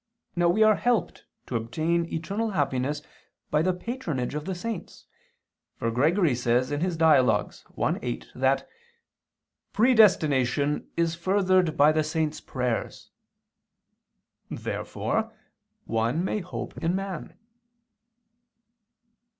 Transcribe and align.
Now 0.35 0.49
we 0.49 0.63
are 0.63 0.77
helped 0.77 1.25
to 1.45 1.55
obtain 1.55 2.11
eternal 2.11 2.49
happiness 2.57 3.03
by 3.51 3.61
the 3.61 3.71
patronage 3.71 4.33
of 4.33 4.45
the 4.45 4.55
saints, 4.55 5.05
for 5.75 5.91
Gregory 5.91 6.33
says 6.33 6.71
(Dial. 6.97 7.29
i, 7.29 7.99
8) 8.01 8.27
that 8.33 8.67
"predestination 9.73 10.87
is 10.97 11.13
furthered 11.13 11.77
by 11.77 11.91
the 11.91 12.03
saints' 12.03 12.41
prayers." 12.41 13.11
Therefore 14.49 15.31
one 15.85 16.25
may 16.25 16.39
hope 16.39 16.75
in 16.79 16.95
man. 16.95 17.37